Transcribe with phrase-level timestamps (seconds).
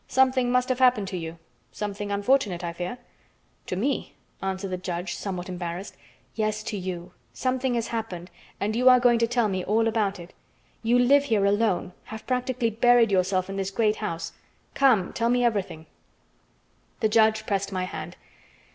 [0.07, 1.37] Something must have happened to you,
[1.71, 2.97] something unfortunate, I fear?"
[3.67, 5.95] "To me?" answered the judge somewhat embarrassed.
[6.33, 7.11] "Yes, to you.
[7.33, 10.33] Something has happened, and you are going to tell me all about it.
[10.81, 14.31] You live here alone, have practically buried yourself in this great house.
[14.73, 15.85] Come, tell me everything."
[16.99, 18.17] The judge pressed my hand.